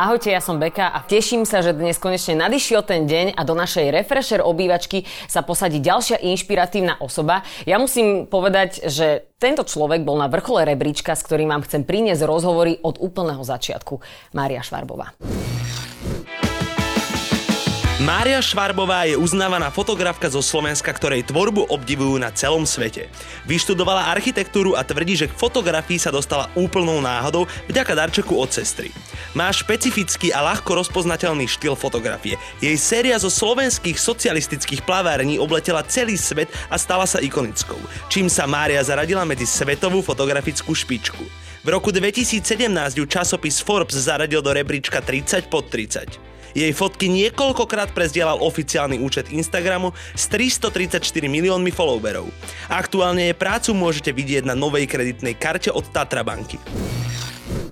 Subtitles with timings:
[0.00, 3.52] Ahojte, ja som Beka a teším sa, že dnes konečne nadišiel ten deň a do
[3.52, 7.44] našej Refresher obývačky sa posadí ďalšia inšpiratívna osoba.
[7.68, 12.24] Ja musím povedať, že tento človek bol na vrchole rebríčka, s ktorým vám chcem priniesť
[12.24, 14.00] rozhovory od úplného začiatku.
[14.32, 15.12] Mária Švarbová.
[18.00, 23.12] Mária Švarbová je uznávaná fotografka zo Slovenska, ktorej tvorbu obdivujú na celom svete.
[23.44, 28.88] Vyštudovala architektúru a tvrdí, že k fotografii sa dostala úplnou náhodou vďaka darčeku od sestry.
[29.36, 32.40] Má špecifický a ľahko rozpoznateľný štýl fotografie.
[32.64, 37.76] Jej séria zo slovenských socialistických plavární obletela celý svet a stala sa ikonickou,
[38.08, 41.20] čím sa Mária zaradila medzi svetovú fotografickú špičku.
[41.60, 42.64] V roku 2017
[42.96, 46.30] ju časopis Forbes zaradil do rebríčka 30 pod 30.
[46.50, 52.26] Jej fotky niekoľkokrát prezdielal oficiálny účet Instagramu s 334 miliónmi followerov.
[52.66, 56.58] Aktuálne jej prácu môžete vidieť na novej kreditnej karte od Tatra banky.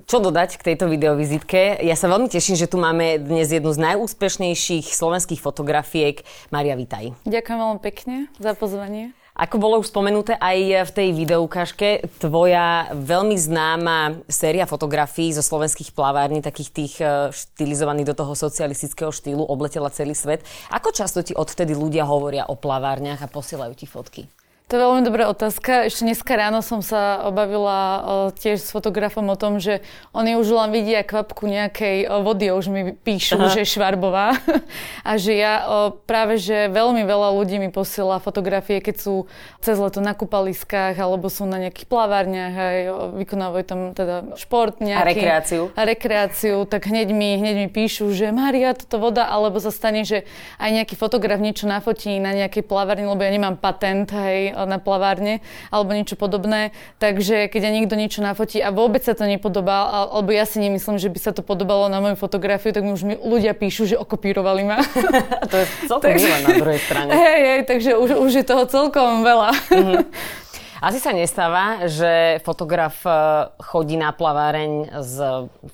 [0.08, 1.84] Čo dodať k tejto videovizitke?
[1.84, 6.24] Ja sa veľmi teším, že tu máme dnes jednu z najúspešnejších slovenských fotografiek.
[6.48, 7.12] Maria, vitaj.
[7.28, 9.12] Ďakujem veľmi pekne za pozvanie.
[9.38, 15.94] Ako bolo už spomenuté aj v tej videoukážke, tvoja veľmi známa séria fotografií zo slovenských
[15.94, 20.42] plavární, takých tých e, štilizovaných do toho socialistického štýlu, obletela celý svet.
[20.74, 24.26] Ako často ti odvtedy ľudia hovoria o plavárniach a posielajú ti fotky?
[24.68, 25.88] To je veľmi dobrá otázka.
[25.88, 28.00] Ešte dneska ráno som sa obavila uh,
[28.36, 29.80] tiež s fotografom o tom, že
[30.12, 33.48] oni už len vidia kvapku nejakej uh, vody a už mi píšu, Aha.
[33.48, 34.36] že je švarbová.
[35.08, 39.14] a že ja uh, práve, že veľmi veľa ľudí mi posiela fotografie, keď sú
[39.64, 42.68] cez leto na kúpaliskách alebo sú na nejakých plavárniach a
[43.24, 45.00] vykonávajú tam teda šport nejaký.
[45.00, 45.62] A rekreáciu.
[45.72, 50.04] A rekreáciu, tak hneď mi, hneď mi píšu, že Maria, toto voda, alebo sa stane,
[50.04, 50.28] že
[50.60, 55.44] aj nejaký fotograf niečo nafotí na nejakej plavárni, lebo ja nemám patent, hej, na plavárne
[55.68, 56.72] alebo niečo podobné.
[56.98, 60.96] Takže keď ja niekto niečo nafotí a vôbec sa to nepodobá, alebo ja si nemyslím,
[60.96, 64.62] že by sa to podobalo na moju fotografiu, tak už mi ľudia píšu, že okopírovali
[64.64, 64.78] ma.
[65.52, 67.10] to je celkom takže, na druhej strane.
[67.12, 69.50] Hej, hej, takže už, už je toho celkom veľa.
[69.70, 70.02] Mm-hmm.
[70.78, 73.10] Asi sa nestáva, že fotograf e,
[73.58, 75.14] chodí na plaváreň s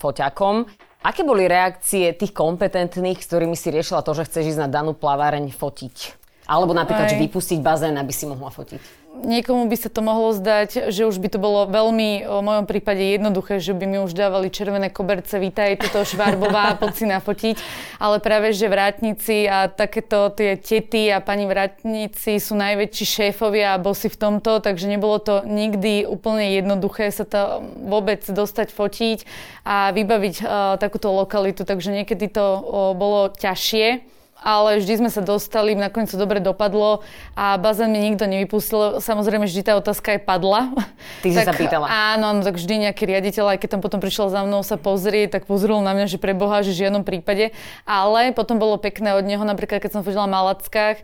[0.01, 0.65] foťakom.
[1.05, 4.97] Aké boli reakcie tých kompetentných, s ktorými si riešila to, že chceš ísť na danú
[4.97, 6.24] plaváreň fotiť?
[6.45, 7.13] Alebo napríklad, Aj.
[7.13, 9.05] že vypustiť bazén, aby si mohla fotiť.
[9.15, 12.99] Niekomu by sa to mohlo zdať, že už by to bolo veľmi, v mojom prípade
[12.99, 17.57] jednoduché, že by mi už dávali červené koberce, vítaj, toto švarbová, poď si nafotiť.
[18.03, 23.81] Ale práve, že vrátnici a takéto tie tety a pani vrátnici sú najväčší šéfovia a
[23.81, 29.19] bosy v tomto, takže nebolo to nikdy úplne jednoduché sa to vôbec dostať fotiť
[29.63, 32.61] a vybaviť uh, takúto lokalitu, takže niekedy to uh,
[32.99, 34.14] bolo ťažšie
[34.45, 37.01] ale vždy sme sa dostali, nakoniec to dobre dopadlo
[37.33, 39.01] a bazén mi nikto nevypustil.
[39.01, 40.69] Samozrejme, vždy tá otázka je padla.
[41.25, 41.89] Ty tak, si sa pýtala.
[41.89, 45.41] Áno, no, tak vždy nejaký riaditeľ, aj keď tam potom prišiel za mnou sa pozrieť,
[45.41, 47.57] tak pozrel na mňa, že pre Boha, že v žiadnom prípade.
[47.89, 51.01] Ale potom bolo pekné od neho, napríklad keď som chodila v Malackách,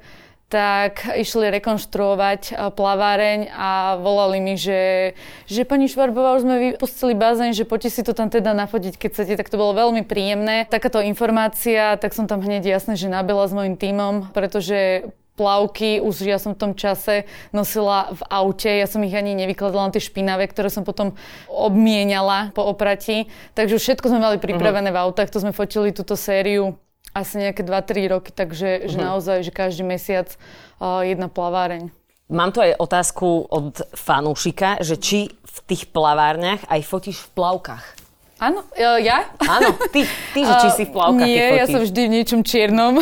[0.51, 5.15] tak išli rekonštruovať eh, plaváreň a volali mi, že,
[5.47, 9.09] že pani Švarbová, už sme vypustili bazén, že poďte si to tam teda nafotiť, keď
[9.15, 10.67] chcete, tak to bolo veľmi príjemné.
[10.67, 15.07] Takáto informácia, tak som tam hneď jasne, že nabila s mojim tímom, pretože
[15.39, 19.89] plavky, už ja som v tom čase nosila v aute, ja som ich ani nevykladala
[19.89, 21.17] na tie špinavé, ktoré som potom
[21.49, 23.31] obmienala po oprati.
[23.57, 25.01] Takže všetko sme mali pripravené uh-huh.
[25.01, 26.77] v autách, to sme fotili túto sériu
[27.15, 29.05] asi nejaké 2-3 roky, takže že mhm.
[29.07, 30.31] naozaj, že každý mesiac
[30.79, 31.91] uh, jedna plaváreň.
[32.31, 38.00] Mám tu aj otázku od fanúšika, že či v tých plavárniach aj fotíš v plavkách?
[38.41, 39.29] Áno, e, ja?
[39.37, 42.97] Áno, ty, ty že či si v plavkách Nie, ja som vždy v niečom čiernom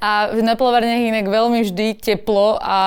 [0.00, 2.78] a na plavárniach inak veľmi vždy teplo a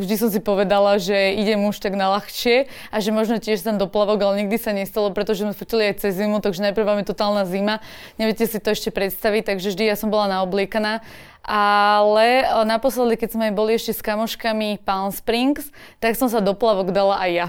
[0.00, 3.76] vždy som si povedala, že idem už tak na ľahšie a že možno tiež tam
[3.76, 7.12] do plavok, ale nikdy sa nestalo, pretože sme fotili aj cez zimu, takže najprv je
[7.12, 7.84] totálna zima.
[8.16, 11.04] Neviete si to ešte predstaviť, takže vždy ja som bola naobliekaná
[11.46, 15.70] ale eh, naposledy, keď sme boli ešte s kamoškami Palm Springs,
[16.02, 17.46] tak som sa do plavok dala aj ja.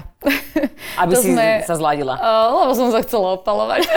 [0.94, 2.14] Aby si sme, sa zladila.
[2.14, 3.90] Uh, lebo som sa chcela opalovať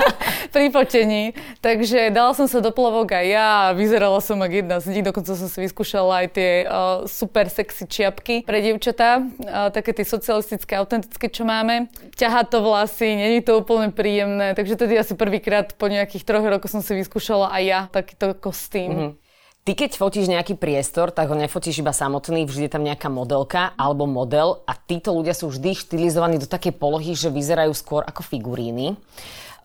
[0.54, 1.34] pri potení.
[1.58, 5.02] Takže dala som sa do plavok aj ja a vyzerala som ako jedna z nich.
[5.02, 9.26] Dokonca som si vyskúšala aj tie uh, super sexy čiapky pre dievčatá.
[9.42, 11.90] Uh, také tie socialistické, autentické, čo máme.
[12.14, 14.54] Ťahá to vlasy, není to úplne príjemné.
[14.54, 18.90] Takže tedy asi prvýkrát po nejakých troch rokoch som si vyskúšala aj ja takýto kostým.
[18.94, 19.27] Mm-hmm.
[19.68, 23.76] Ty keď fotíš nejaký priestor, tak ho nefotíš iba samotný, vždy je tam nejaká modelka
[23.76, 28.24] alebo model a títo ľudia sú vždy štilizovaní do takej polohy, že vyzerajú skôr ako
[28.24, 28.96] figuríny.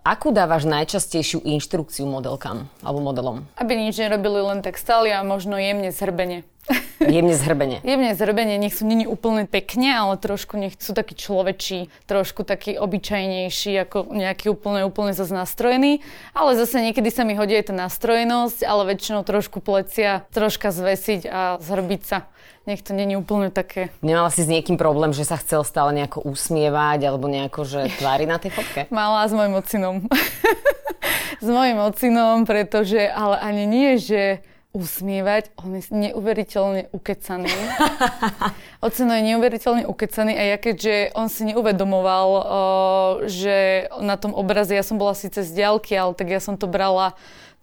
[0.03, 3.47] Akú dávaš najčastejšiu inštrukciu modelkám alebo modelom?
[3.55, 6.43] Aby nič nerobili, len tak stali a možno jemne zhrbenie.
[7.09, 7.77] Jemne zhrbenie.
[7.83, 12.79] Jemne zhrbenie, nech sú není úplne pekne, ale trošku nech sú takí človečí, trošku taký
[12.79, 15.99] obyčajnejší, ako nejaký úplne, úplne zase nastrojený.
[16.31, 21.21] Ale zase niekedy sa mi hodí aj tá nastrojenosť, ale väčšinou trošku plecia, troška zvesiť
[21.27, 22.27] a zhrbiť sa.
[22.63, 23.91] Nech to není úplne také.
[23.99, 28.23] Nemala si s niekým problém, že sa chcel stále nejako usmievať alebo nejako, že tvári
[28.23, 28.87] na tej fotke?
[28.93, 30.07] Mala s mojim ocinom.
[31.43, 34.39] s mojim ocinom, pretože, ale ani nie, že
[34.73, 35.53] usmievať.
[35.61, 37.53] On je neuveriteľne ukecaný.
[38.85, 42.41] Oceno je neuveriteľne ukecaný a ja keďže on si neuvedomoval, o,
[43.29, 46.65] že na tom obraze ja som bola síce z diaľky, ale tak ja som to
[46.65, 47.13] brala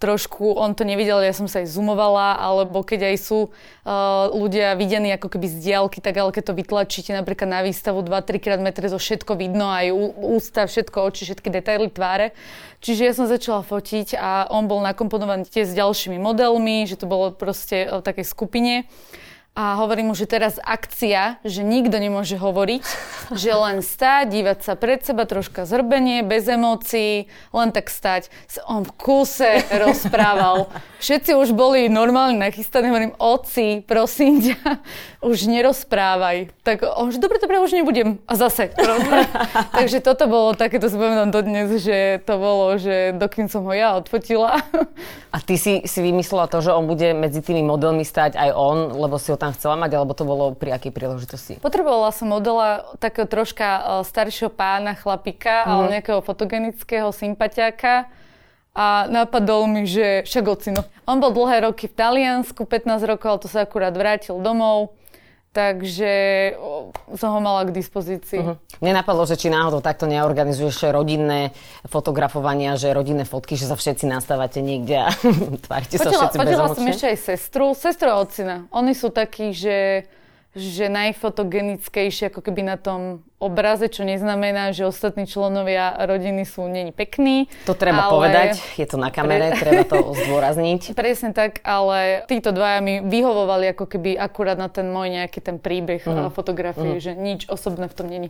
[0.01, 4.73] trošku, on to nevidel, ja som sa aj zoomovala, alebo keď aj sú uh, ľudia
[4.73, 8.57] videní ako keby z diálky, tak ale keď to vytlačíte napríklad na výstavu 2-3 krát
[8.57, 12.33] metre, to všetko vidno, aj ústa, všetko, oči, všetky detaily tváre.
[12.81, 17.05] Čiže ja som začala fotiť a on bol nakomponovaný tiež s ďalšími modelmi, že to
[17.05, 18.89] bolo proste v takej skupine
[19.51, 22.83] a hovorím mu, že teraz akcia, že nikto nemôže hovoriť,
[23.35, 28.31] že len stať, dívať sa pred seba, troška zrbenie, bez emócií, len tak stať.
[28.71, 30.71] On v kuse rozprával.
[31.03, 34.79] Všetci už boli normálne nachystaní, hovorím, oci, prosím ťa,
[35.19, 36.55] už nerozprávaj.
[36.63, 38.23] Tak on, že dobre, dobre, už nebudem.
[38.31, 38.71] A zase.
[39.77, 43.73] Takže toto bolo také, to si pamätám dodnes, že to bolo, že dokým som ho
[43.75, 44.63] ja odfotila.
[45.35, 48.77] A ty si, si vymyslela to, že on bude medzi tými modelmi stať aj on,
[48.95, 51.53] lebo si ho tam chcela mať, alebo to bolo pri akej príležitosti?
[51.57, 55.69] Potrebovala som modela takého troška e, staršieho pána, chlapika, mm.
[55.73, 55.91] ale mhm.
[55.97, 58.05] nejakého fotogenického sympatiáka.
[58.71, 60.87] A napadol mi, že však ocino.
[61.03, 64.95] On bol dlhé roky v Taliansku, 15 rokov, ale to sa akurát vrátil domov.
[65.51, 66.11] Takže
[67.19, 68.39] som ho mala k dispozícii.
[68.39, 68.55] Uh-huh.
[68.79, 71.51] Mne napadlo, že či náhodou takto neorganizuješ rodinné
[71.91, 75.11] fotografovania, že rodinné fotky, že sa všetci nastávate niekde a
[75.67, 78.55] tvárite sa všetci Počula som ešte aj sestru, sestru a ocina.
[78.71, 80.07] Oni sú takí, že
[80.51, 86.93] že najfotogenickejšie ako keby na tom obraze, čo neznamená, že ostatní členovia rodiny sú není
[86.93, 87.49] pekní.
[87.65, 88.13] To treba ale...
[88.13, 89.59] povedať, je to na kamere, Pre...
[89.59, 90.93] treba to zdôrazniť.
[91.01, 95.57] Presne tak, ale títo dvaja mi vyhovovali ako keby akurát na ten môj nejaký ten
[95.57, 96.29] príbeh uh-huh.
[96.29, 97.03] fotografie, uh-huh.
[97.03, 98.29] že nič osobné v tom není.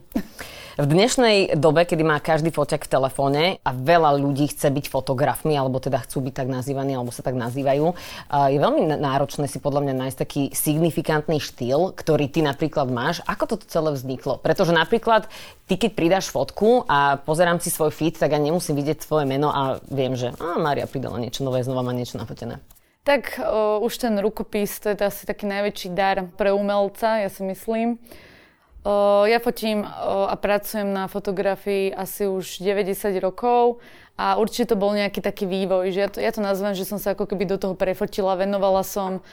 [0.80, 5.52] V dnešnej dobe, kedy má každý foťak v telefóne a veľa ľudí chce byť fotografmi,
[5.52, 7.92] alebo teda chcú byť tak nazývaní, alebo sa tak nazývajú,
[8.32, 13.20] je veľmi náročné si podľa mňa nájsť taký signifikantný štýl, ktorý ty napríklad máš.
[13.28, 14.40] Ako toto celé vzniklo?
[14.40, 15.01] Pretože napríklad
[15.66, 19.50] ty, keď pridáš fotku a pozerám si svoj feed, tak ja nemusím vidieť tvoje meno
[19.50, 22.62] a viem, že a Mária pridala niečo nové, znova má niečo nafotené.
[23.02, 27.42] Tak o, už ten rukopis, to je asi taký najväčší dar pre umelca, ja si
[27.42, 27.98] myslím.
[28.86, 33.82] O, ja fotím o, a pracujem na fotografii asi už 90 rokov
[34.22, 37.02] a určite to bol nejaký taký vývoj, že ja to, ja to nazvem, že som
[37.02, 39.26] sa ako keby do toho prefotila, venovala som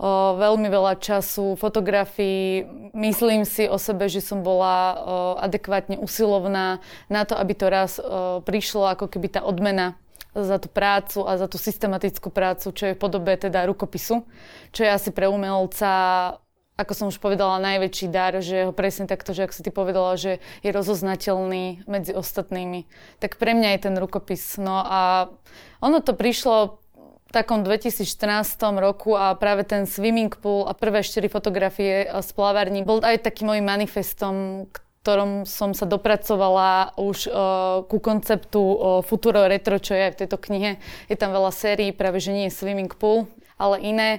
[0.00, 2.64] o, veľmi veľa času fotografii.
[2.96, 4.96] Myslím si o sebe, že som bola o,
[5.36, 6.80] adekvátne usilovná
[7.12, 10.00] na to, aby to raz o, prišlo ako keby tá odmena
[10.32, 14.24] za tú prácu a za tú systematickú prácu, čo je v podobe teda rukopisu,
[14.72, 15.92] čo je asi pre umelca
[16.80, 20.16] ako som už povedala, najväčší dar, že ho presne takto, že ak si ty povedala,
[20.16, 22.88] že je rozoznateľný medzi ostatnými.
[23.20, 24.56] Tak pre mňa je ten rukopis.
[24.56, 25.28] No a
[25.84, 26.80] ono to prišlo
[27.30, 32.98] takom 2014 roku a práve ten swimming pool a prvé štyri fotografie z plavární bol
[33.00, 34.66] aj takým môjim manifestom,
[35.00, 40.20] ktorom som sa dopracovala už uh, ku konceptu uh, Futuro Retro, čo je aj v
[40.26, 40.70] tejto knihe.
[41.08, 44.10] Je tam veľa sérií, práve že nie je swimming pool, ale iné.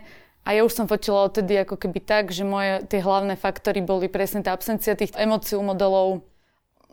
[0.41, 4.09] A ja už som fotila odtedy ako keby tak, že moje tie hlavné faktory boli
[4.09, 6.25] presne tá absencia tých emócií modelov,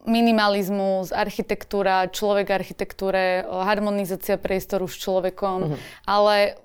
[0.09, 5.79] minimalizmus, architektúra, človek architektúre, harmonizácia priestoru s človekom, uh-huh.
[6.09, 6.57] ale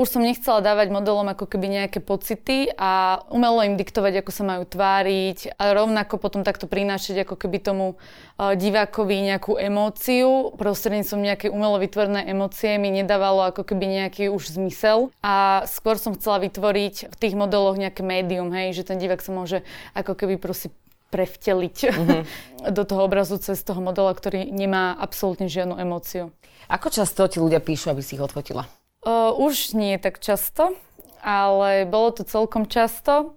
[0.00, 4.42] už som nechcela dávať modelom ako keby nejaké pocity a umelo im diktovať, ako sa
[4.48, 8.00] majú tváriť a rovnako potom takto prinášať ako keby tomu
[8.40, 10.56] divákovi nejakú emóciu.
[10.56, 16.16] Prostredníctvom nejakej umelo vytvorené emócie mi nedávalo ako keby nejaký už zmysel a skôr som
[16.16, 19.60] chcela vytvoriť v tých modeloch nejaké médium, hej, že ten divák sa môže
[19.92, 20.72] ako keby proste
[21.12, 22.22] prevteliť mm-hmm.
[22.76, 26.32] do toho obrazu cez toho modela, ktorý nemá absolútne žiadnu emóciu.
[26.72, 28.64] Ako často ti ľudia píšu, aby si ich odfotila?
[29.04, 30.72] Uh, už nie tak často,
[31.20, 33.36] ale bolo to celkom často.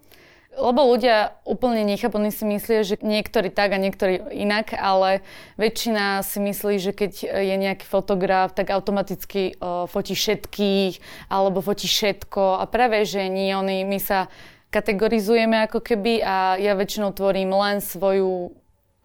[0.55, 5.19] Lebo ľudia úplne nechápu, oni si myslia, že niektorí tak a niektorí inak, ale
[5.59, 11.91] väčšina si myslí, že keď je nejaký fotograf, tak automaticky uh, fotí všetkých alebo fotí
[11.91, 14.31] všetko a práve, že nie, oni, my sa
[14.75, 18.51] kategorizujeme ako keby a ja väčšinou tvorím len svoju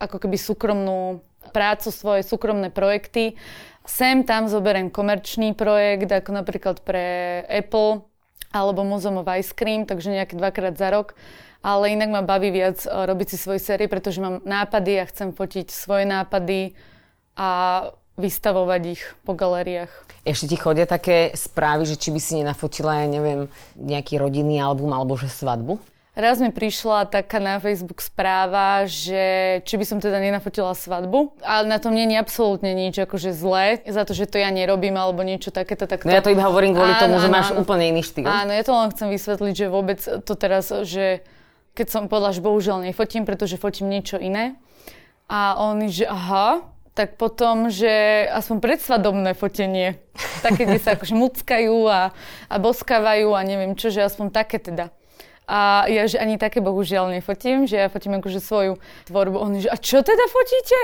[0.03, 1.23] ako keby súkromnú
[1.55, 3.39] prácu, svoje súkromné projekty.
[3.87, 8.03] Sem tam zoberiem komerčný projekt, ako napríklad pre Apple,
[8.51, 11.15] alebo Muzeum of Ice Cream, takže nejaké dvakrát za rok.
[11.61, 15.31] Ale inak ma baví viac eh, robiť si svoje série, pretože mám nápady a chcem
[15.31, 16.75] fotiť svoje nápady
[17.37, 17.49] a
[18.21, 19.91] vystavovať ich po galériách.
[20.23, 23.49] Ešte ti chodia také správy, že či by si nenafotila, ja neviem,
[23.81, 25.81] nejaký rodinný album alebo že svadbu?
[26.11, 31.71] Raz mi prišla taká na Facebook správa, že či by som teda nenafotila svadbu, ale
[31.71, 35.25] na tom nie je absolútne nič akože zlé, za to, že to ja nerobím alebo
[35.25, 35.89] niečo takéto.
[35.89, 36.11] Tak to...
[36.11, 37.63] No ja to iba hovorím kvôli áno, tomu, áno, že máš áno.
[37.65, 38.27] úplne iný štýl.
[38.27, 41.23] Áno, ja to len chcem vysvetliť, že vôbec to teraz, že
[41.79, 44.59] keď som povedala, že bohužiaľ nefotím, pretože fotím niečo iné.
[45.31, 46.67] A oni, že aha,
[47.01, 47.89] tak potom, že
[48.29, 49.97] aspoň predsvadobné fotenie,
[50.45, 52.13] také, kde sa akože muckajú a,
[52.53, 54.93] a boskávajú a neviem čo, že aspoň také teda.
[55.49, 58.77] A ja, že ani také bohužiaľ nefotím, že ja fotím akože svoju
[59.09, 59.37] tvorbu.
[59.41, 60.79] On že, a čo teda fotíte?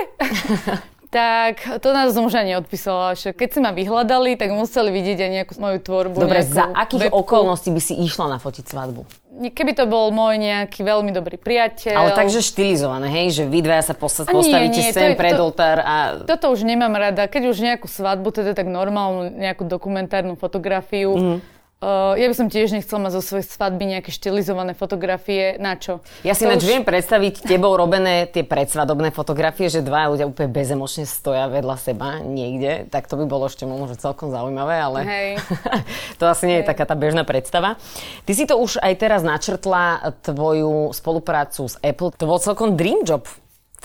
[1.13, 3.13] tak to nás už ani odpísala.
[3.13, 6.17] Keď si ma vyhľadali, tak museli vidieť aj nejakú moju tvorbu.
[6.17, 7.21] Dobre, za akých webku.
[7.21, 9.05] okolností by si išla nafotiť svadbu?
[9.37, 11.93] Keby to bol môj nejaký veľmi dobrý priateľ.
[11.93, 13.37] Ale takže štilizované, hej?
[13.37, 15.95] Že vy dvaja sa posta- postavíte nie, nie, sem pred to, oltár a...
[16.25, 17.29] Toto už nemám rada.
[17.29, 22.49] Keď už nejakú svadbu, teda tak normálnu nejakú dokumentárnu fotografiu, mm Uh, ja by som
[22.49, 25.61] tiež nechcela mať zo svojej svadby nejaké štilizované fotografie.
[25.61, 26.01] Na čo?
[26.25, 26.65] Ja si už...
[26.65, 32.17] viem predstaviť tebou robené tie predsvadobné fotografie, že dva ľudia úplne bezemočne stoja vedľa seba
[32.25, 32.89] niekde.
[32.89, 35.29] Tak to by bolo ešte možno celkom zaujímavé, ale Hej.
[36.19, 37.77] to asi nie je taká tá bežná predstava.
[38.25, 42.09] Ty si to už aj teraz načrtla tvoju spoluprácu s Apple.
[42.17, 43.29] To bol celkom dream job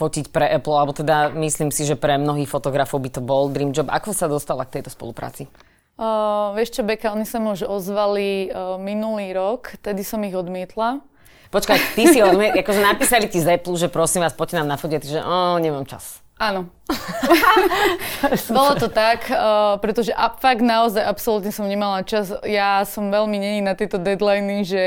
[0.00, 3.76] fotiť pre Apple, alebo teda myslím si, že pre mnohých fotografov by to bol dream
[3.76, 3.92] job.
[3.92, 5.44] Ako sa dostala k tejto spolupráci?
[5.92, 10.32] Uh, vieš čo, Beka, oni sa mi už ozvali uh, minulý rok, tedy som ich
[10.32, 11.04] odmietla.
[11.52, 15.00] Počkaj, ty si odmietla, akože napísali ti z Apple, že prosím vás, poďte nám nafotiť,
[15.04, 16.24] že oh, nemám čas.
[16.40, 16.72] Áno.
[18.56, 22.34] Bolo to tak, uh, pretože a, fakt naozaj absolútne som nemala čas.
[22.42, 24.84] Ja som veľmi není na tieto deadliny, že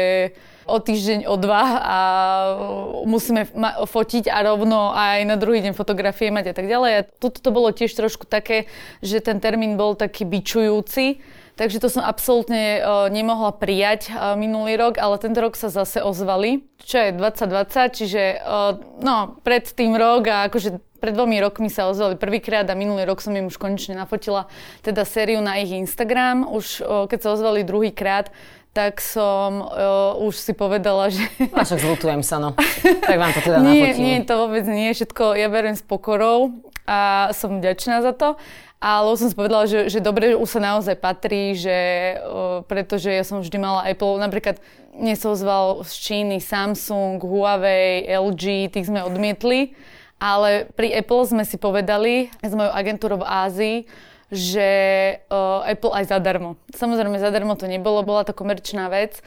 [0.66, 2.00] o týždeň, o dva a
[3.06, 3.46] musíme
[3.86, 6.92] fotiť a rovno aj na druhý deň fotografie mať a tak ďalej.
[6.98, 8.66] A tuto to bolo tiež trošku také,
[9.06, 11.22] že ten termín bol taký bičujúci,
[11.54, 16.02] takže to som absolútne uh, nemohla prijať uh, minulý rok, ale tento rok sa zase
[16.02, 21.70] ozvali, čo je 2020, čiže uh, no, pred tým rok a akože pred dvomi rokmi
[21.70, 24.50] sa ozvali prvýkrát a minulý rok som im už konečne nafotila
[24.82, 26.50] teda sériu na ich Instagram.
[26.50, 28.34] Už keď sa ozvali druhýkrát,
[28.76, 31.24] tak som uh, už si povedala, že...
[31.56, 32.52] A však zlutujem sa, no.
[33.08, 34.92] Tak vám to teda nie, Nie, to vôbec nie.
[34.92, 38.36] Všetko ja beriem s pokorou a som vďačná za to.
[38.84, 43.24] Ale som si povedala, že, že dobre, už sa naozaj patrí, že, uh, pretože ja
[43.24, 44.60] som vždy mala Apple, napríklad
[44.92, 49.72] mne sa ozval z Číny Samsung, Huawei, LG, tých sme odmietli.
[50.20, 53.78] Ale pri Apple sme si povedali s mojou agentúrou v Ázii,
[54.34, 54.70] že
[55.30, 56.58] uh, Apple aj zadarmo.
[56.74, 59.22] Samozrejme, zadarmo to nebolo, bola to komerčná vec,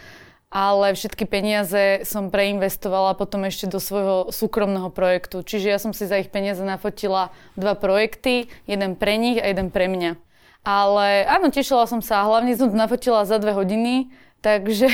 [0.49, 5.45] ale všetky peniaze som preinvestovala potom ešte do svojho súkromného projektu.
[5.45, 9.69] Čiže ja som si za ich peniaze nafotila dva projekty, jeden pre nich a jeden
[9.69, 10.17] pre mňa.
[10.65, 14.87] Ale áno, tešila som sa, hlavne som nafotila za dve hodiny, Takže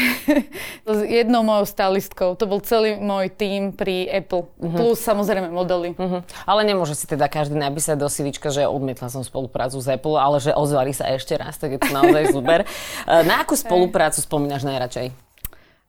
[0.88, 4.72] s jednou mojou stylistkou, to bol celý môj tím pri Apple, uh-huh.
[4.72, 5.92] plus samozrejme modely.
[5.92, 6.24] Uh-huh.
[6.48, 10.40] Ale nemôže si teda každý napísať do CVčka, že odmietla som spoluprácu s Apple, ale
[10.40, 12.64] že ozvali sa ešte raz, tak je to naozaj super.
[13.04, 15.12] Eh, na akú spoluprácu spomínaš najradšej?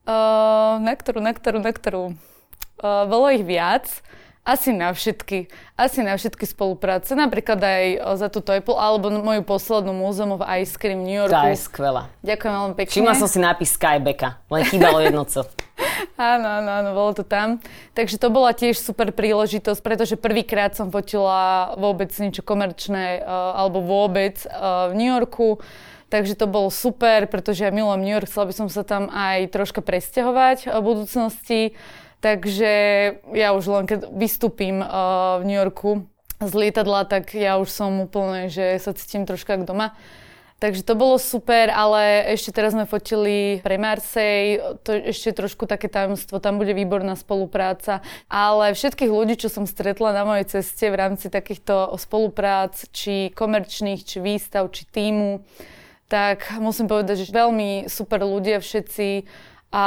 [0.03, 2.03] Uh, na ktorú, na ktorú, na ktorú?
[2.77, 3.87] Uh, bolo ich viac.
[4.45, 5.49] Asi na všetky.
[5.73, 7.17] Asi na všetky spolupráce.
[7.17, 11.33] Napríklad aj za túto Apple, alebo moju poslednú Museum of Ice Cream v New Yorku.
[11.33, 12.13] Tá je skvelá.
[12.21, 12.93] Ďakujem veľmi pekne.
[12.93, 15.49] Všimla som si nápis Skybecka, len chýbalo jedno co.
[16.21, 17.57] áno, áno, áno, bolo to tam.
[17.97, 23.81] Takže to bola tiež super príležitosť, pretože prvýkrát som fotila vôbec niečo komerčné, uh, alebo
[23.81, 25.57] vôbec uh, v New Yorku.
[26.13, 29.49] Takže to bolo super, pretože ja milujem New York, chcela by som sa tam aj
[29.49, 31.61] troška presťahovať v budúcnosti.
[32.23, 32.71] Takže
[33.35, 36.09] ja už len keď vystúpim uh, v New Yorku
[36.41, 39.95] z lietadla, tak ja už som úplne, že sa cítim troška ako doma.
[40.55, 45.91] Takže to bolo super, ale ešte teraz sme fotili pre Marseille, to ešte trošku také
[45.91, 47.99] tajomstvo, tam bude výborná spolupráca.
[48.31, 54.07] Ale všetkých ľudí, čo som stretla na mojej ceste v rámci takýchto spoluprác, či komerčných,
[54.07, 55.43] či výstav, či týmu,
[56.07, 59.27] tak musím povedať, že veľmi super ľudia všetci,
[59.75, 59.83] a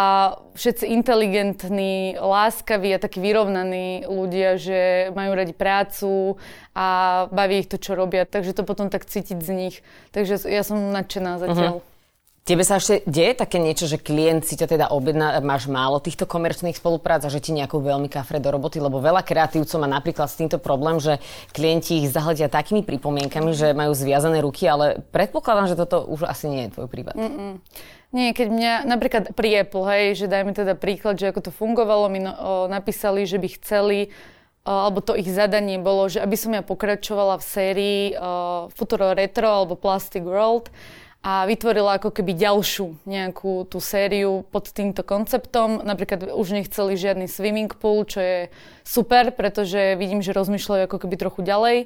[0.53, 6.37] všetci inteligentní, láskaví a takí vyrovnaní ľudia, že majú radi prácu
[6.77, 6.87] a
[7.33, 8.29] baví ich to, čo robia.
[8.29, 9.81] Takže to potom tak cítiť z nich.
[10.13, 11.81] Takže ja som nadšená zatiaľ.
[11.81, 11.97] Uh-huh.
[12.45, 16.25] Tebe sa ešte deje také niečo, že klient si ťa teda objedná, máš málo týchto
[16.25, 20.33] komerčných spoluprác a že ti nejakú veľmi kafre do roboty, lebo veľa kreatívcov má napríklad
[20.33, 21.21] s týmto problém, že
[21.53, 26.49] klienti ich zahledia takými pripomienkami, že majú zviazané ruky, ale predpokladám, že toto už asi
[26.49, 27.21] nie je tvoj prípad.
[27.21, 27.61] Mm-mm.
[28.09, 32.09] Nie, keď mňa napríklad pri Apple, hej, že dajme teda príklad, že ako to fungovalo,
[32.09, 34.09] mi no, o, napísali, že by chceli
[34.69, 39.49] alebo to ich zadanie bolo, že aby som ja pokračovala v sérii uh, Futuro Retro
[39.49, 40.69] alebo Plastic World
[41.25, 45.83] a vytvorila ako keby ďalšiu nejakú tú sériu pod týmto konceptom.
[45.83, 48.39] Napríklad už nechceli žiadny swimming pool, čo je
[48.85, 51.79] super, pretože vidím, že rozmýšľajú ako keby trochu ďalej.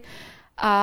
[0.60, 0.74] A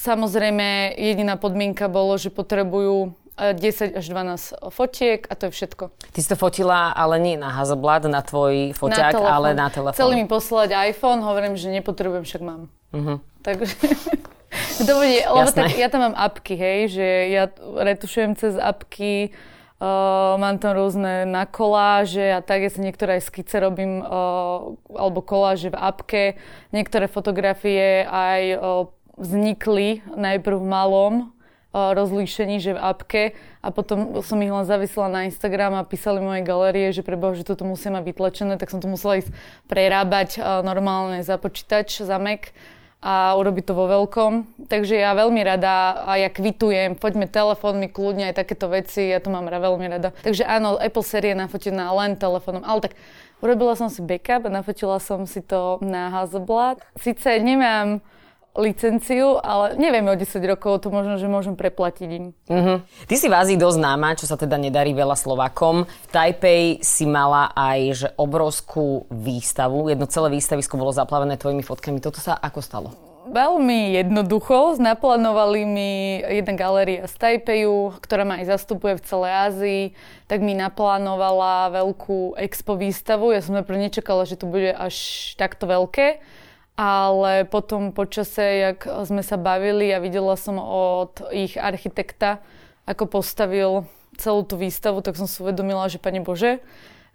[0.00, 5.84] samozrejme jediná podmienka bolo, že potrebujú 10 e, až 12 fotiek a to je všetko.
[5.92, 9.96] Ty si to fotila, ale nie na Hasselblad, na tvoj foťák, na ale na telefón.
[9.96, 12.72] Chceli mi poslať iPhone, hovorím, že nepotrebujem, však mám.
[12.96, 13.20] Uh-huh.
[13.44, 13.76] Takže...
[14.80, 19.36] Kto bude, lebo tak ja tam mám apky, hej, že ja retušujem cez apky,
[19.76, 24.72] Uh, mám tam rôzne na koláže a tak, ja sa niektoré aj skice robím, uh,
[24.88, 26.24] alebo koláže v apke.
[26.72, 28.88] Niektoré fotografie aj uh,
[29.20, 31.14] vznikli najprv v malom
[31.76, 33.22] rozlíšení, že v apke
[33.60, 37.44] a potom som ich len zavisla na Instagram a písali moje galerie, že preboha, že
[37.44, 39.28] toto musia mať vytlačené, tak som to musela ísť
[39.68, 42.56] prerábať normálne za počítač, za Mac
[43.04, 44.66] a urobiť to vo veľkom.
[44.72, 49.28] Takže ja veľmi rada a ja kvitujem, poďme telefónmi, kľudne aj takéto veci, ja to
[49.28, 50.16] mám veľmi rada.
[50.24, 52.92] Takže áno, Apple série nafotená len telefónom, ale tak
[53.44, 56.80] urobila som si backup a nafotila som si to na Hasselblad.
[56.96, 58.00] Sice nemám
[58.56, 62.24] licenciu, ale nevieme o 10 rokov, to možno, že môžem preplatiť im.
[62.48, 62.80] Uh-huh.
[63.06, 65.84] Ty si v Ázii dosť známa, čo sa teda nedarí veľa Slovakom.
[65.84, 69.92] V Taipei si mala aj že obrovskú výstavu.
[69.92, 72.00] Jedno celé výstavisko bolo zaplavené tvojimi fotkami.
[72.00, 72.88] Toto sa ako stalo?
[73.26, 74.78] Veľmi jednoducho.
[74.78, 79.82] Naplánovali mi jedna galéria z Taipeiu, ktorá ma aj zastupuje v celej Ázii,
[80.30, 83.34] tak mi naplánovala veľkú expo výstavu.
[83.34, 84.94] Ja som najprv nečakala, že to bude až
[85.34, 86.22] takto veľké
[86.76, 92.44] ale potom počase, jak sme sa bavili a videla som od ich architekta,
[92.84, 93.88] ako postavil
[94.20, 96.60] celú tú výstavu, tak som si uvedomila, že Pane Bože,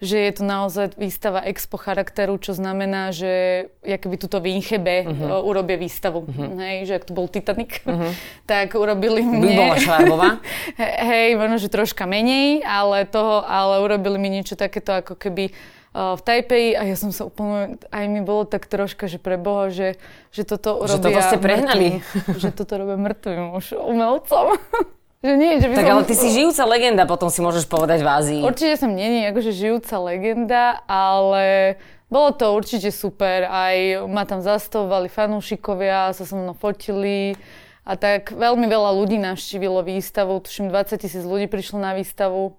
[0.02, 5.45] že je to naozaj výstava expo charakteru, čo znamená, že keby tuto v Inchebe uh-huh.
[5.45, 6.26] urobia výstavu.
[6.26, 6.58] Uh-huh.
[6.58, 8.10] Hej, že ak to bol Titanic, uh-huh.
[8.50, 9.78] tak urobili mne...
[9.78, 10.41] By bola.
[11.13, 15.54] Hej, možno, že troška menej, ale toho, ale urobili mi niečo takéto ako keby
[15.91, 19.67] v Taipei a ja som sa úplne, aj mi bolo tak troška, že pre Boha,
[19.67, 19.99] že,
[20.32, 20.95] že toto robia...
[20.95, 21.88] Že toto ste prehnali.
[21.99, 24.56] Mŕtvým, že toto robia mŕtvým už umelcom.
[25.27, 25.93] že nie, že by tak som...
[25.99, 28.39] ale ty si žijúca legenda, potom si môžeš povedať v Ázii.
[28.39, 31.75] Určite som nie, akože žijúca legenda, ale
[32.08, 33.51] bolo to určite super.
[33.51, 33.75] Aj
[34.08, 37.36] ma tam zastavovali fanúšikovia, sa so mnou fotili.
[37.84, 40.39] A tak veľmi veľa ľudí navštívilo výstavu.
[40.39, 42.56] Tuším, 20 tisíc ľudí prišlo na výstavu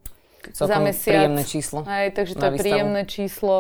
[0.51, 1.15] za mesiac.
[1.15, 1.79] príjemné číslo.
[1.87, 2.67] Aj, takže to je výstavu.
[2.67, 3.55] príjemné číslo.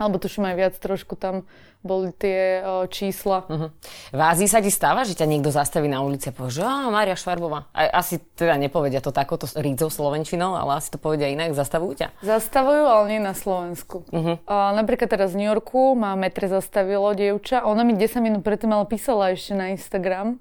[0.00, 1.44] Alebo tuším aj viac trošku tam
[1.80, 3.48] boli tie o, čísla.
[3.48, 3.72] Uh-huh.
[4.12, 7.16] V Ázii sa ti stáva, že ťa niekto zastaví na ulici a povie, že Mária
[7.16, 7.72] Švarbová.
[7.72, 11.56] A, asi teda nepovedia to takoto rídzou slovenčinou, ale asi to povedia inak.
[11.56, 12.08] Zastavujú ťa?
[12.20, 14.04] Zastavujú, ale nie na Slovensku.
[14.12, 14.36] Uh-huh.
[14.44, 17.64] A, napríklad teraz v New Yorku ma metre zastavilo dievča.
[17.64, 20.36] Ona mi 10 minút predtým ale písala ešte na Instagram.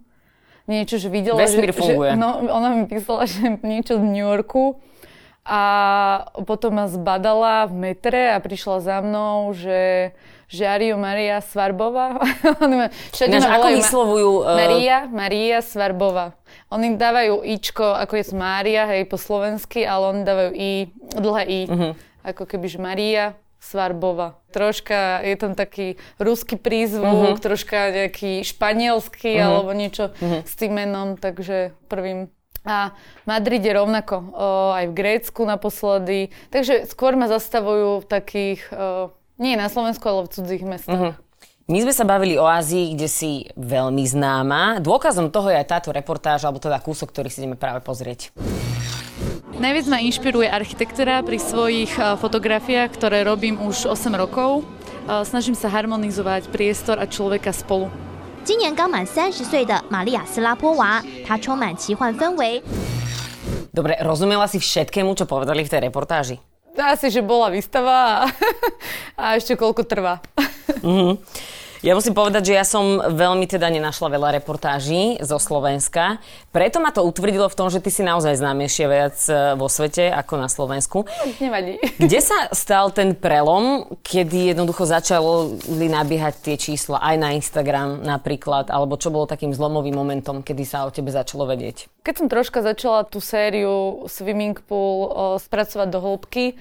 [0.68, 2.14] Niečo, že videla, Vesmír že, funguje.
[2.14, 4.76] že no, ona mi písala, že niečo z New Yorku
[5.46, 5.64] a
[6.46, 10.12] potom ma zbadala v metre a prišla za mnou, že
[10.50, 12.18] Žario Maria Svarbová.
[13.22, 14.32] Ináč, ako vyslovujú?
[14.42, 14.58] Uh...
[14.58, 16.34] Maria, Maria Svarbová.
[16.74, 20.72] Oni dávajú ičko, ako je Mária, hej, po slovensky, ale oni dávajú i,
[21.14, 21.62] dlhé i.
[21.70, 21.94] Uh-huh.
[22.26, 24.42] Ako kebyže Maria Svarbova.
[24.50, 27.44] Troška je tam taký ruský prízvuk, uh-huh.
[27.44, 29.46] troška nejaký španielský uh-huh.
[29.46, 30.42] alebo niečo uh-huh.
[30.42, 32.34] s tým menom, takže prvým
[32.68, 36.32] a v Madride rovnako, o, aj v Grécku naposledy.
[36.52, 40.96] Takže skôr ma zastavujú v takých, o, nie na Slovensku, ale v cudzích mestách.
[40.96, 41.16] Uh-huh.
[41.70, 44.82] My sme sa bavili o Ázii, kde si veľmi známa.
[44.82, 48.34] Dôkazom toho je aj táto reportáž, alebo teda kúsok, ktorý si ideme práve pozrieť.
[49.54, 54.66] Najviac ma inšpiruje architektúra pri svojich fotografiách, ktoré robím už 8 rokov.
[55.30, 58.09] Snažím sa harmonizovať priestor a človeka spolu.
[58.45, 62.63] 今年刚满三十岁的玛利亚斯拉波娃，她充满奇幻氛围。
[63.75, 66.39] Dobre, rozumela si všetkému, čo povedali v tej reportáži?
[66.79, 68.31] Asi, že bola výstava a,
[69.15, 70.23] a ešte koľko trvá.
[70.83, 71.13] mm-hmm.
[71.80, 76.20] Ja musím povedať, že ja som veľmi teda nenašla veľa reportáží zo Slovenska.
[76.52, 80.12] Preto ma to utvrdilo v tom, že ty si naozaj známejšie viac e, vo svete
[80.12, 81.08] ako na Slovensku.
[81.40, 81.80] Nevadí.
[82.04, 88.68] Kde sa stal ten prelom, kedy jednoducho začali nabiehať tie čísla aj na Instagram napríklad,
[88.68, 91.88] alebo čo bolo takým zlomovým momentom, kedy sa o tebe začalo vedieť?
[92.04, 96.60] Keď som troška začala tú sériu Swimming Pool o, spracovať do hĺbky,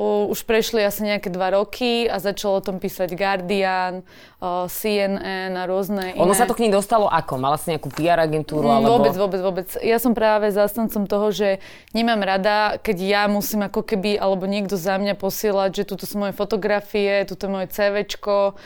[0.00, 4.00] už prešli asi nejaké dva roky a začalo o tom písať Guardian,
[4.40, 6.24] CNN a rôzne iné.
[6.24, 7.36] Ono sa to k ní dostalo ako?
[7.36, 8.64] Mala si nejakú PR agentúru?
[8.64, 8.88] Mm, alebo...
[8.96, 9.68] Vôbec, vôbec, vôbec.
[9.84, 11.60] Ja som práve zástancom toho, že
[11.92, 16.16] nemám rada, keď ja musím ako keby, alebo niekto za mňa posielať, že tuto sú
[16.16, 18.56] moje fotografie, tuto je moje CVčko,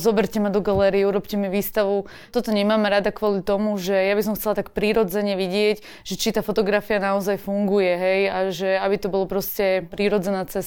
[0.00, 2.08] zoberte ma do galérie, urobte mi výstavu.
[2.32, 6.32] Toto nemám rada kvôli tomu, že ja by som chcela tak prírodzene vidieť, že či
[6.32, 10.61] tá fotografia naozaj funguje, hej, a že aby to bolo proste prírodzená cesta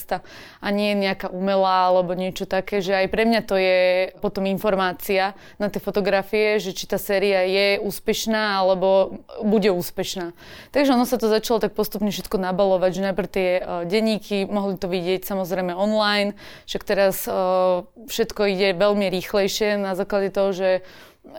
[0.60, 3.80] a nie nejaká umelá alebo niečo také, že aj pre mňa to je
[4.20, 10.36] potom informácia na tie fotografie, že či tá séria je úspešná alebo bude úspešná.
[10.76, 14.76] Takže ono sa to začalo tak postupne všetko nabalovať, že najprv tie uh, denníky mohli
[14.76, 16.36] to vidieť samozrejme online,
[16.68, 20.70] však teraz uh, všetko ide veľmi rýchlejšie na základe toho, že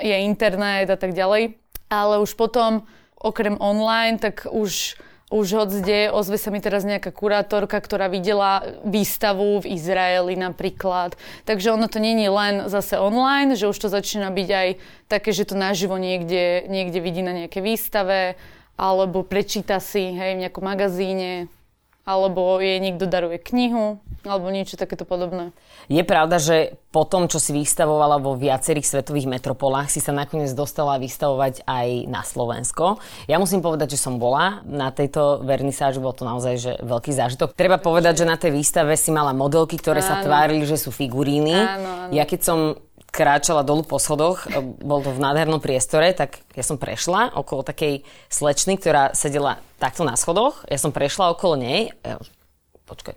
[0.02, 1.54] je internet a tak ďalej.
[1.86, 2.82] Ale už potom,
[3.14, 8.62] okrem online, tak už už hoď kde, ozve sa mi teraz nejaká kurátorka, ktorá videla
[8.86, 11.18] výstavu v Izraeli napríklad.
[11.42, 14.68] Takže ono to není len zase online, že už to začína byť aj
[15.10, 18.38] také, že to naživo niekde, niekde vidí na nejaké výstave,
[18.78, 21.50] alebo prečíta si hej, v nejakom magazíne,
[22.06, 25.50] alebo jej niekto daruje knihu, alebo niečo takéto podobné.
[25.90, 30.54] Je pravda, že po tom, čo si vystavovala vo viacerých svetových metropolách, si sa nakoniec
[30.54, 33.02] dostala vystavovať aj na Slovensko.
[33.26, 37.58] Ja musím povedať, že som bola na tejto vernisáži, bol to naozaj že veľký zážitok.
[37.58, 40.08] Treba povedať, že na tej výstave si mala modelky, ktoré áno.
[40.08, 41.54] sa tvárili, že sú figuríny.
[41.58, 42.12] Áno, áno.
[42.14, 42.58] Ja keď som
[43.16, 47.64] kráčala dolu po schodoch, e, bol to v nádhernom priestore, tak ja som prešla okolo
[47.64, 50.60] takej slečny, ktorá sedela takto na schodoch.
[50.68, 51.96] Ja som prešla okolo nej.
[52.04, 52.28] Už,
[52.84, 53.16] počkaj.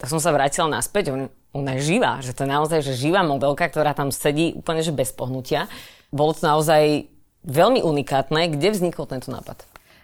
[0.00, 1.12] Tak som sa vrátila naspäť.
[1.52, 4.90] Ona je živá, že to je naozaj že živá modelka, ktorá tam sedí úplne že
[4.90, 5.68] bez pohnutia.
[6.08, 7.06] Bolo to naozaj
[7.44, 8.50] veľmi unikátne.
[8.50, 9.62] Kde vznikol tento nápad?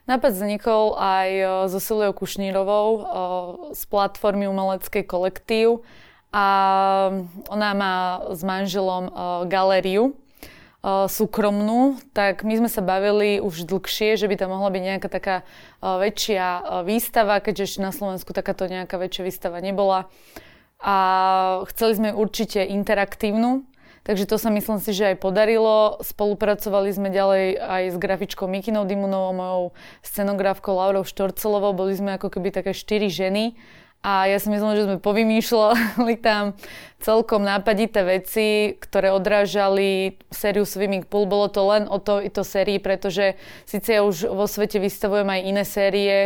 [0.08, 3.00] Nápad vznikol aj e, so Siliou Kušnírovou e,
[3.76, 5.84] z platformy Umeleckej kolektív
[6.28, 6.46] a
[7.48, 7.94] ona má
[8.36, 9.14] s manželom uh,
[9.48, 14.82] galériu uh, súkromnú, tak my sme sa bavili už dlhšie, že by tam mohla byť
[14.84, 15.36] nejaká taká
[15.80, 20.12] uh, väčšia výstava, keďže na Slovensku takáto nejaká väčšia výstava nebola.
[20.78, 20.96] A
[21.74, 23.66] chceli sme určite interaktívnu,
[24.06, 25.98] takže to sa myslím si, že aj podarilo.
[26.06, 29.64] Spolupracovali sme ďalej aj s grafičkou Mikinou Dimunovou, mojou
[30.06, 31.74] scenografkou Laurou Štorcelovou.
[31.74, 33.58] Boli sme ako keby také štyri ženy,
[33.98, 36.54] a ja si myslím, že sme povymýšľali tam
[37.02, 41.26] celkom nápadité veci, ktoré odrážali sériu Swimming Pool.
[41.26, 43.34] Bolo to len o to, to sérii, pretože
[43.66, 46.16] síce ja už vo svete vystavujem aj iné série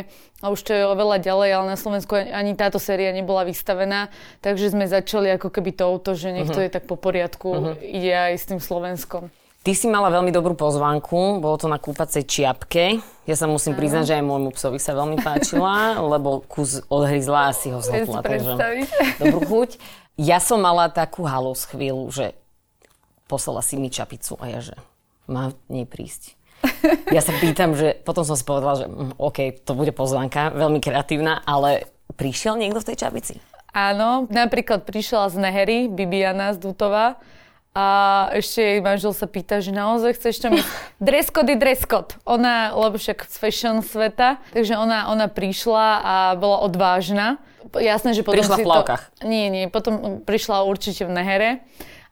[0.45, 4.13] a už to je oveľa ďalej, ale na Slovensku ani táto séria nebola vystavená,
[4.45, 6.69] takže sme začali ako keby touto, že nech to uh-huh.
[6.69, 7.75] je tak po poriadku, uh-huh.
[7.81, 9.33] ide aj s tým Slovenskom.
[9.63, 12.99] Ty si mala veľmi dobrú pozvánku, bolo to na kúpacej čiapke.
[13.31, 17.55] Ja sa musím priznať, že aj môjmu psovi sa veľmi páčila, lebo kus odhryzla a
[17.55, 18.27] si ho zhotla.
[18.27, 18.59] Takže
[19.23, 19.79] dobrú chuť.
[20.19, 22.35] Ja som mala takú halus chvíľu, že
[23.31, 24.75] poslala si mi čapicu a ja, že
[25.31, 26.35] má nej prísť.
[27.15, 30.83] Ja sa pýtam, že potom som si povedala, že mm, OK, to bude pozvánka, veľmi
[30.83, 31.87] kreatívna, ale
[32.19, 33.35] prišiel niekto v tej čapici?
[33.71, 37.23] Áno, napríklad prišla z Nehery, Bibiana z Dutova,
[37.73, 37.87] a
[38.37, 40.53] ešte jej manžel sa pýta, že naozaj chceš tam.
[41.01, 42.13] Dress code je dress code.
[42.29, 47.41] Ona, lebo však z fashion sveta, takže ona, ona prišla a bola odvážna.
[47.73, 49.03] Jasné, že potom prišla si v plavkách.
[49.03, 51.51] To, nie, nie, potom prišla určite v Nehere,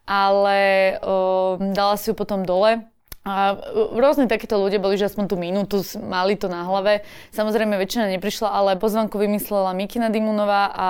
[0.09, 0.59] ale
[1.05, 2.89] o, dala si ju potom dole.
[3.21, 3.53] A
[3.93, 7.05] rôzne takéto ľudia boli, že aspoň tú minútu mali to na hlave.
[7.29, 10.89] Samozrejme, väčšina neprišla, ale pozvanku vymyslela Mikina Dimunová a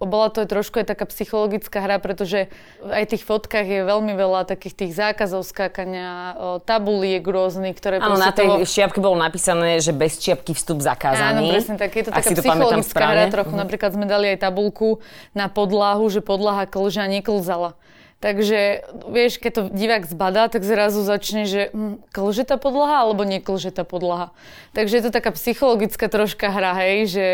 [0.00, 2.48] bola to trošku aj taká psychologická hra, pretože
[2.80, 6.32] aj v tých fotkách je veľmi veľa takých tých zákazov skákania,
[6.64, 8.64] tabuliek rôznych, ktoré Áno, na tej toho...
[8.64, 11.44] šiapke bolo napísané, že bez čiapky vstup zakázaný.
[11.44, 11.92] Áno, presne tak.
[11.92, 13.52] Je to taká psychologická hra trochu.
[13.52, 13.62] Uh-huh.
[13.62, 15.04] Napríklad sme dali aj tabulku
[15.36, 17.76] na podlahu, že podlaha klža neklzala.
[18.20, 23.24] Takže vieš, keď to divák zbadá, tak zrazu začne, že hm, klže tá podlaha alebo
[23.24, 24.36] neklže tá podlaha.
[24.76, 27.26] Takže je to taká psychologická troška hra, hej, že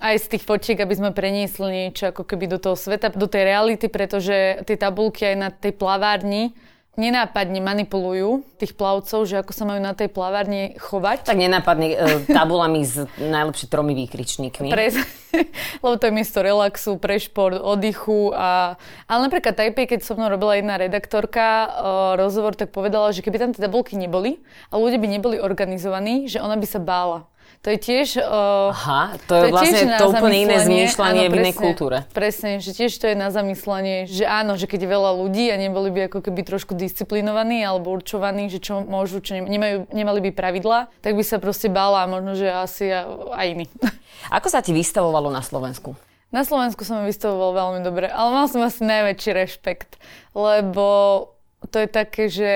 [0.00, 3.46] aj z tých fotiek, aby sme preniesli niečo ako keby do toho sveta, do tej
[3.46, 6.56] reality, pretože tie tabulky aj na tej plavárni
[6.94, 11.26] nenápadne manipulujú tých plavcov, že ako sa majú na tej plavárni chovať.
[11.26, 11.96] Tak nenápadne e,
[12.30, 14.70] tabulami s najlepšie tromi výkričníkmi.
[14.70, 14.86] Pre,
[15.82, 18.30] lebo to je miesto relaxu, pre šport, oddychu.
[18.34, 18.78] A,
[19.10, 21.70] ale napríklad Taipei, keď so mnou robila jedna redaktorka uh,
[22.14, 24.38] rozhovor, tak povedala, že keby tam tie tabulky neboli
[24.70, 27.26] a ľudia by neboli organizovaní, že ona by sa bála
[27.64, 28.08] to je tiež...
[28.20, 31.96] Uh, Aha, to je, to je vlastne to úplne iné zmýšľanie áno, v inej kultúre.
[32.12, 35.56] Presne, že tiež to je na zamyslenie, že áno, že keď je veľa ľudí a
[35.56, 40.30] neboli by ako keby trošku disciplinovaní alebo určovaní, že čo môžu, čo nemajú, nemali by
[40.36, 42.92] pravidla, tak by sa proste bála a možno, že asi
[43.32, 43.66] aj iní.
[44.36, 45.96] Ako sa ti vystavovalo na Slovensku?
[46.34, 50.02] Na Slovensku som vystavovalo veľmi dobre, ale mal som asi najväčší rešpekt,
[50.34, 51.30] lebo
[51.70, 52.52] to je také, že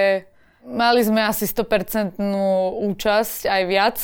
[0.66, 2.18] mali sme asi 100%
[2.92, 3.96] účasť, aj viac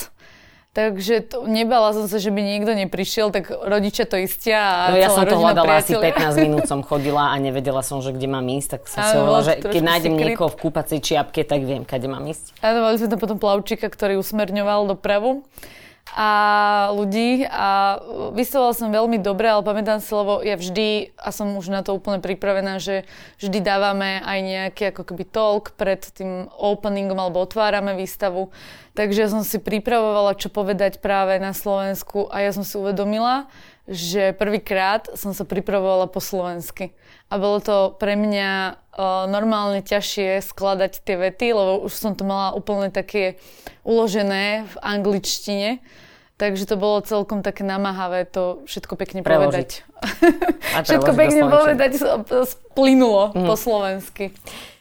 [0.74, 4.98] Takže to, nebala som sa, že by niekto neprišiel, tak rodičia to istia a No
[4.98, 8.42] ja som to hľadala asi 15 minút som chodila a nevedela som, že kde mám
[8.42, 10.26] ísť, tak som si hovorila, že keď nájdem secret.
[10.34, 12.58] niekoho v kúpacej čiapke, tak viem, kde mám ísť.
[12.58, 15.46] Áno, mali sme tam potom plavčíka, ktorý usmerňoval dopravu
[16.14, 16.30] a
[16.94, 17.98] ľudí a
[18.38, 21.90] vystavovala som veľmi dobre, ale pamätám si, lebo ja vždy, a som už na to
[21.90, 23.02] úplne pripravená, že
[23.42, 28.54] vždy dávame aj nejaký ako keby talk pred tým openingom alebo otvárame výstavu.
[28.94, 33.50] Takže ja som si pripravovala, čo povedať práve na Slovensku a ja som si uvedomila,
[33.90, 36.94] že prvýkrát som sa pripravovala po slovensky.
[37.26, 42.22] A bolo to pre mňa uh, normálne ťažšie skladať tie vety, lebo už som to
[42.22, 43.42] mala úplne také
[43.82, 45.82] uložené v angličtine.
[46.34, 49.46] Takže to bolo celkom také namáhavé to všetko pekne Preložiť.
[49.54, 49.70] povedať.
[50.84, 51.92] Všetko pekne povedať
[52.44, 53.46] splynulo mm.
[53.46, 54.24] po slovensky.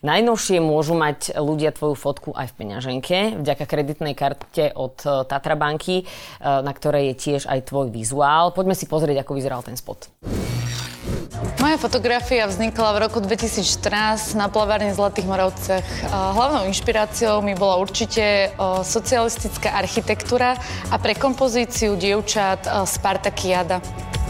[0.03, 5.55] Najnovšie môžu mať ľudia tvoju fotku aj v peňaženke vďaka kreditnej karte od e, Tatra
[5.55, 6.05] banky, e,
[6.43, 8.51] na ktorej je tiež aj tvoj vizuál.
[8.51, 10.11] Poďme si pozrieť, ako vyzeral ten spot.
[11.63, 15.87] Moja fotografia vznikla v roku 2014 na plavárne Zlatých Moravcech.
[16.11, 18.51] Hlavnou inšpiráciou mi bola určite
[18.83, 20.59] socialistická architektúra
[20.91, 23.79] a pre kompozíciu dievčat Spartakiada.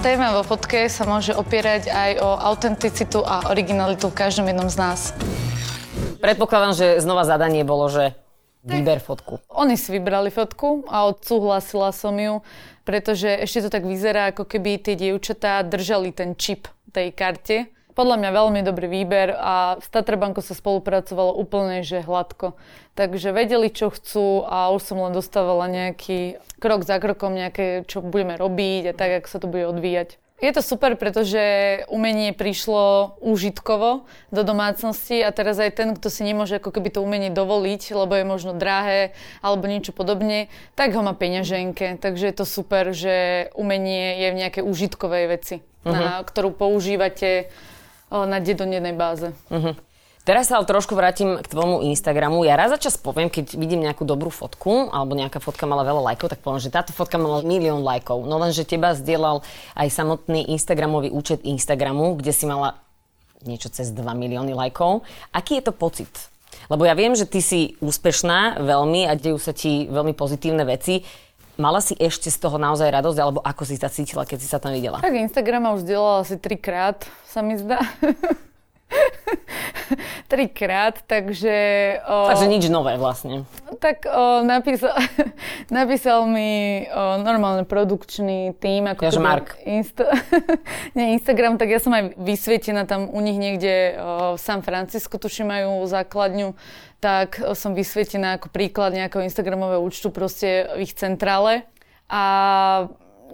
[0.05, 4.77] Téma vo fotke sa môže opierať aj o autenticitu a originalitu v každom jednom z
[4.79, 4.99] nás.
[6.23, 8.15] Predpokladám, že znova zadanie bolo, že
[8.63, 9.43] vyber fotku.
[9.51, 12.39] Oni si vybrali fotku a odsúhlasila som ju,
[12.87, 17.67] pretože ešte to tak vyzerá, ako keby tie dievčatá držali ten čip tej karte.
[17.93, 22.57] Podľa mňa veľmi dobrý výber a s Tatrabanko sa spolupracovalo úplne že hladko.
[22.97, 28.01] Takže vedeli, čo chcú a už som len dostávala nejaký krok za krokom, nejaké, čo
[28.01, 30.22] budeme robiť a tak, ako sa to bude odvíjať.
[30.43, 31.39] Je to super, pretože
[31.87, 36.99] umenie prišlo úžitkovo do domácnosti a teraz aj ten, kto si nemôže ako keby to
[36.99, 41.95] umenie dovoliť, lebo je možno drahé alebo niečo podobne, tak ho má peňaženke.
[41.95, 45.95] Takže je to super, že umenie je v nejakej úžitkovej veci, uh-huh.
[45.95, 47.47] na ktorú používate
[48.11, 49.31] na dedonednej báze.
[49.47, 49.79] Uh-huh.
[50.23, 52.47] Teraz sa ale trošku vrátim k tvojmu Instagramu.
[52.47, 56.15] Ja raz za čas poviem, keď vidím nejakú dobrú fotku, alebo nejaká fotka mala veľa
[56.15, 58.23] lajkov, tak poviem, že táto fotka mala milión lajkov.
[58.23, 59.43] No lenže teba zdieľal
[59.75, 62.79] aj samotný Instagramový účet Instagramu, kde si mala
[63.43, 65.03] niečo cez 2 milióny lajkov.
[65.35, 66.31] Aký je to pocit?
[66.71, 71.03] Lebo ja viem, že ty si úspešná veľmi a dejú sa ti veľmi pozitívne veci.
[71.59, 74.63] Mala si ešte z toho naozaj radosť, alebo ako si sa cítila, keď si sa
[74.63, 75.03] tam videla?
[75.03, 77.83] Tak Instagrama už zdieľala asi trikrát, sa mi zdá.
[80.31, 81.55] trikrát, takže...
[82.07, 83.45] O, takže nič nové vlastne.
[83.79, 84.93] Tak o, napísal,
[85.73, 88.89] napísal mi o, normálne produkčný tým.
[88.91, 89.59] Ako ja, Mark.
[89.63, 90.09] Insta,
[90.97, 95.19] nie, Instagram, tak ja som aj vysvietená tam u nich niekde o, v San Francisco,
[95.19, 96.55] tuším majú základňu,
[97.03, 101.67] tak som vysvietená ako príklad nejakého Instagramového účtu proste v ich centrále.
[102.07, 102.23] A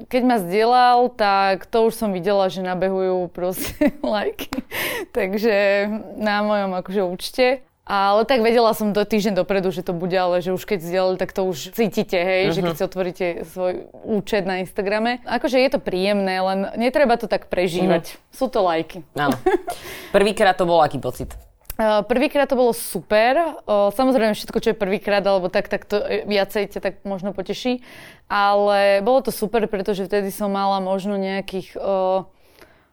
[0.08, 4.64] keď ma zdieľal, tak to už som videla, že nabehujú proste lajky.
[5.12, 7.48] Takže na mojom akože účte.
[7.90, 11.18] Ale tak vedela som do týždeň dopredu, že to bude, ale že už keď zdieľali,
[11.18, 12.54] tak to už cítite, hej, uh-huh.
[12.54, 12.78] že keď mhm.
[12.78, 13.74] si otvoríte svoj
[14.06, 15.26] účet na Instagrame.
[15.26, 18.14] Akože je to príjemné, len netreba to tak prežívať.
[18.14, 18.30] Uh-huh.
[18.30, 19.02] Sú to lajky.
[19.18, 19.34] Áno.
[20.16, 21.34] Prvýkrát to bol aký pocit?
[21.80, 23.56] Prvýkrát to bolo super.
[23.68, 27.80] Samozrejme všetko, čo je prvýkrát, alebo tak, tak to viacej ťa tak možno poteší.
[28.28, 31.80] Ale bolo to super, pretože vtedy som mala možno nejakých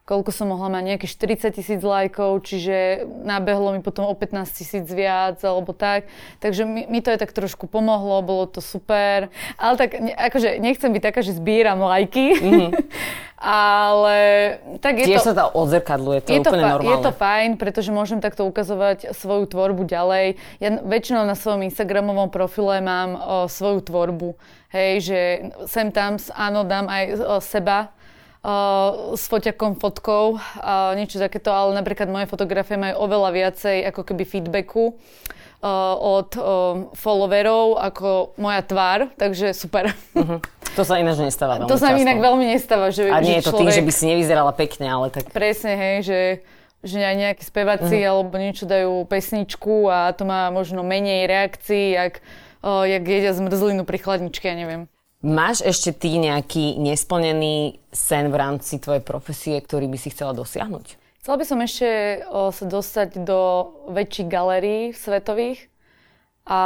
[0.06, 1.12] koľko som mohla mať, nejakých
[1.50, 6.06] 40 tisíc lajkov, čiže nabehlo mi potom o 15 tisíc viac, alebo tak.
[6.38, 9.34] Takže mi, mi to aj tak trošku pomohlo, bolo to super.
[9.58, 12.70] Ale tak, ne, akože nechcem byť taká, že zbieram lajky, mm-hmm.
[13.42, 14.18] ale
[14.78, 15.34] tak je Tiež to...
[15.34, 16.94] sa to odzrkadluje, to je, je úplne to, normálne.
[16.94, 20.38] Je to fajn, pretože môžem takto ukazovať svoju tvorbu ďalej.
[20.62, 23.18] Ja väčšinou na svojom Instagramovom profile mám o,
[23.50, 24.38] svoju tvorbu.
[24.70, 25.20] Hej, že
[25.66, 27.90] sem tam, áno, dám aj o, seba,
[29.18, 30.38] s foťakom, fotkou,
[30.94, 34.94] niečo takéto, ale napríklad moje fotografie majú oveľa viacej ako keby feedbacku
[35.98, 36.30] od
[36.94, 39.90] followerov ako moja tvár, takže super.
[40.14, 40.38] Uh-huh.
[40.78, 42.94] To sa ináč nestáva veľmi To sa mi inak veľmi nestáva.
[42.94, 43.60] Že, A nie že je to človek...
[43.64, 45.32] tým, že by si nevyzerala pekne, ale tak...
[45.32, 46.18] Presne, hej, že
[46.86, 48.10] že aj nejakí speváci uh-huh.
[48.14, 52.22] alebo niečo dajú pesničku a to má možno menej reakcií, jak,
[52.62, 54.86] uh, jak jedia zmrzlinu pri chladničke, ja neviem.
[55.26, 61.02] Máš ešte ty nejaký nesplnený sen v rámci tvojej profesie, ktorý by si chcela dosiahnuť?
[61.18, 61.88] Chcela by som ešte
[62.30, 63.40] o, sa dostať do
[63.90, 65.66] väčších galérií svetových
[66.46, 66.60] a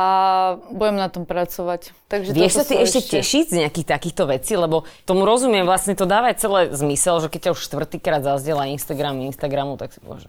[0.77, 1.97] budem na tom pracovať.
[2.13, 4.53] Takže Vieš sa ty ešte, tešiť z nejakých takýchto vecí?
[4.61, 9.25] Lebo tomu rozumiem, vlastne to dáva celé zmysel, že keď ťa už štvrtýkrát zazdiela Instagram,
[9.25, 10.29] Instagramu, tak si bože.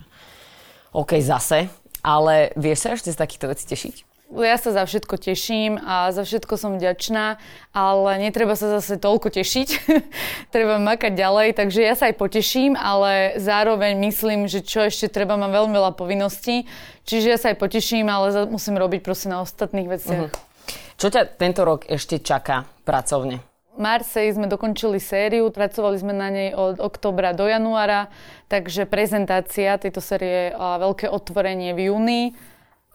[0.96, 1.68] OK, zase.
[2.00, 4.11] Ale vieš sa ešte z takýchto vecí tešiť?
[4.40, 7.36] Ja sa za všetko teším a za všetko som vďačná,
[7.76, 9.70] ale netreba sa zase toľko tešiť.
[10.56, 15.36] treba makať ďalej, takže ja sa aj poteším, ale zároveň myslím, že čo ešte treba,
[15.36, 16.64] mám veľmi veľa povinností,
[17.04, 20.32] čiže ja sa aj poteším, ale musím robiť proste na ostatných veciach.
[20.32, 20.50] Uh-huh.
[20.96, 23.42] Čo ťa tento rok ešte čaká pracovne?
[23.82, 28.12] Marsej sme dokončili sériu, pracovali sme na nej od oktobra do januára,
[28.52, 32.22] takže prezentácia tejto série a veľké otvorenie v júni.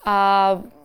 [0.06, 0.16] A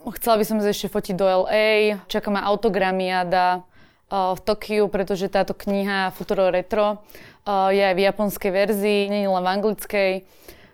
[0.01, 3.61] Chcela by som ešte fotiť do LA, čaká ma autogramiada
[4.09, 6.97] uh, v Tokiu, pretože táto kniha Futuro Retro
[7.45, 10.11] uh, je aj v japonskej verzii, nie len v anglickej.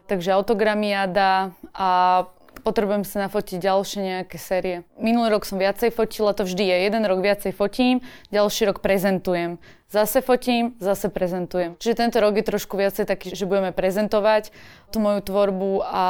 [0.07, 2.23] Takže autogramiada a
[2.63, 4.87] potrebujem sa nafotiť ďalšie nejaké série.
[4.95, 6.77] Minulý rok som viacej fotila, to vždy je.
[6.87, 7.99] Jeden rok viacej fotím,
[8.31, 9.59] ďalší rok prezentujem.
[9.91, 11.75] Zase fotím, zase prezentujem.
[11.83, 14.55] Čiže tento rok je trošku viacej taký, že budeme prezentovať
[14.95, 16.05] tú moju tvorbu a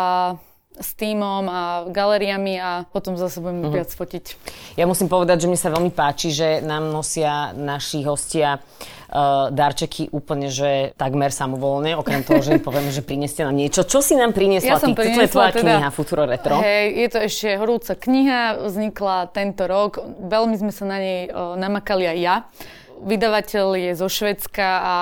[0.78, 3.76] s týmom a galériami a potom zase budeme uh-huh.
[3.82, 4.26] viac fotiť.
[4.78, 10.14] Ja musím povedať, že mi sa veľmi páči, že nám nosia naši hostia uh, darčeky
[10.14, 13.84] úplne, že takmer samovolne, okrem toho, že im povieme, že prineste nám niečo.
[13.84, 14.94] Čo si nám priniesla ja ty?
[14.94, 16.62] Toto je tvoja teda, kniha Futuro Retro.
[16.62, 20.00] Hej, je to ešte horúca kniha, vznikla tento rok.
[20.22, 22.36] Veľmi sme sa na nej uh, namakali aj ja.
[22.98, 24.94] Vydavateľ je zo Švedska a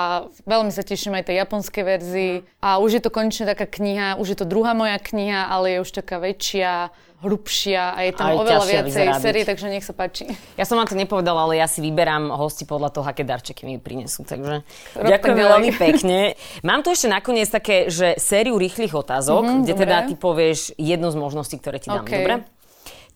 [0.44, 2.32] veľmi sa teším aj tej japonskej verzii.
[2.60, 5.78] A už je to konečne taká kniha, už je to druhá moja kniha, ale je
[5.80, 6.92] už taká väčšia,
[7.24, 10.28] hrubšia a je tam aj oveľa viacej série, takže nech sa páči.
[10.60, 13.80] Ja som vám to nepovedala, ale ja si vyberám hosti podľa toho, aké darčeky mi
[13.80, 14.20] prinesú.
[14.28, 14.60] Takže
[15.00, 16.36] Rob ďakujem veľmi pekne.
[16.60, 19.82] Mám tu ešte nakoniec také, že sériu rýchlych otázok, mm-hmm, kde dobre.
[19.88, 22.04] teda ty povieš jednu z možností, ktoré ti dám.
[22.04, 22.20] Okay.
[22.20, 22.34] Dobre?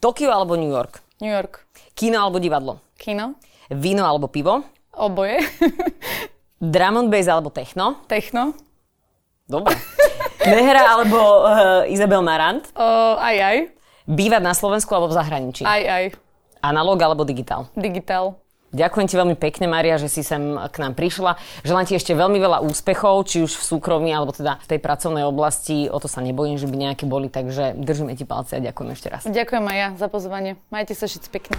[0.01, 1.05] Tokio alebo New York?
[1.21, 1.69] New York.
[1.93, 2.81] Kino alebo divadlo?
[2.97, 3.37] Kino.
[3.71, 4.67] Víno alebo pivo?
[4.99, 5.39] Oboje.
[6.59, 8.03] Drum and bass alebo techno?
[8.11, 8.53] Techno.
[9.47, 9.79] Dobre.
[10.43, 12.67] Nehra alebo uh, Izabel Marant?
[12.75, 13.57] Uh, aj, aj.
[14.11, 15.63] Bývať na Slovensku alebo v zahraničí?
[15.63, 16.05] Aj, aj.
[16.61, 17.71] Analóg alebo digitál?
[17.79, 18.37] Digitál.
[18.71, 21.35] Ďakujem ti veľmi pekne, Maria, že si sem k nám prišla.
[21.67, 25.27] Želám ti ešte veľmi veľa úspechov, či už v súkromí, alebo teda v tej pracovnej
[25.27, 25.91] oblasti.
[25.91, 29.09] O to sa nebojím, že by nejaké boli, takže držíme ti palce a ďakujem ešte
[29.11, 29.23] raz.
[29.27, 30.55] Ďakujem aj ja za pozvanie.
[30.71, 31.59] Majte sa všetci pekne.